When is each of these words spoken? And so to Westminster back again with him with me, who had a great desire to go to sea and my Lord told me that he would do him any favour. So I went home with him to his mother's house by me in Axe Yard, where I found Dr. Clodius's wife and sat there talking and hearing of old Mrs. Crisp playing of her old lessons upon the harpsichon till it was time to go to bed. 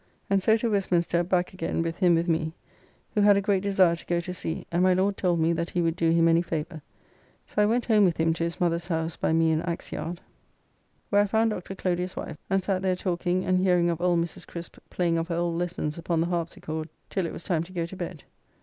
And 0.31 0.41
so 0.41 0.57
to 0.57 0.71
Westminster 0.71 1.21
back 1.23 1.53
again 1.53 1.83
with 1.83 1.97
him 1.97 2.15
with 2.15 2.27
me, 2.27 2.53
who 3.13 3.21
had 3.21 3.37
a 3.37 3.39
great 3.39 3.61
desire 3.61 3.95
to 3.95 4.05
go 4.07 4.19
to 4.21 4.33
sea 4.33 4.65
and 4.71 4.81
my 4.81 4.95
Lord 4.95 5.15
told 5.15 5.39
me 5.39 5.53
that 5.53 5.69
he 5.69 5.79
would 5.83 5.95
do 5.95 6.09
him 6.09 6.27
any 6.27 6.41
favour. 6.41 6.81
So 7.45 7.61
I 7.61 7.67
went 7.67 7.85
home 7.85 8.03
with 8.03 8.17
him 8.17 8.33
to 8.33 8.43
his 8.43 8.59
mother's 8.59 8.87
house 8.87 9.15
by 9.15 9.31
me 9.31 9.51
in 9.51 9.61
Axe 9.61 9.91
Yard, 9.91 10.19
where 11.11 11.21
I 11.21 11.27
found 11.27 11.51
Dr. 11.51 11.75
Clodius's 11.75 12.15
wife 12.15 12.39
and 12.49 12.63
sat 12.63 12.81
there 12.81 12.95
talking 12.95 13.45
and 13.45 13.59
hearing 13.59 13.91
of 13.91 14.01
old 14.01 14.17
Mrs. 14.19 14.47
Crisp 14.47 14.79
playing 14.89 15.19
of 15.19 15.27
her 15.27 15.35
old 15.35 15.55
lessons 15.59 15.99
upon 15.99 16.19
the 16.19 16.25
harpsichon 16.25 16.87
till 17.11 17.27
it 17.27 17.31
was 17.31 17.43
time 17.43 17.61
to 17.61 17.71
go 17.71 17.85
to 17.85 17.95
bed. 17.95 18.23